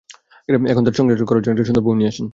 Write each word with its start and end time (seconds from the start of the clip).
এখন 0.71 0.83
তার 0.85 0.95
সংসার 0.97 1.27
করার 1.29 1.41
জন্য 1.43 1.53
একটা 1.55 1.67
সুন্দর 1.69 1.83
বউ 1.85 1.95
নিয়ে 1.99 2.11
আসেন। 2.11 2.27